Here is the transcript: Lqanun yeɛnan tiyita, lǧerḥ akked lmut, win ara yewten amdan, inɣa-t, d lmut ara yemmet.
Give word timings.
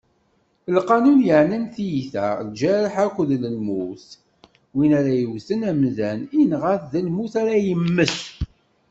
Lqanun 0.75 1.17
yeɛnan 1.27 1.65
tiyita, 1.73 2.27
lǧerḥ 2.47 2.93
akked 3.05 3.29
lmut, 3.55 4.05
win 4.75 4.91
ara 4.99 5.13
yewten 5.21 5.61
amdan, 5.71 6.19
inɣa-t, 6.41 6.83
d 6.91 6.93
lmut 7.05 7.33
ara 7.41 7.55
yemmet. 7.65 8.17